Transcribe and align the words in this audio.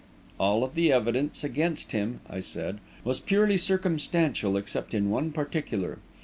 "All 0.39 0.63
of 0.63 0.73
the 0.73 0.91
evidence 0.91 1.43
against 1.43 1.91
him," 1.91 2.21
I 2.27 2.39
said, 2.39 2.79
"was 3.03 3.19
purely 3.19 3.59
circumstantial, 3.59 4.57
except 4.57 4.95
in 4.95 5.11
one 5.11 5.31
particular. 5.31 5.99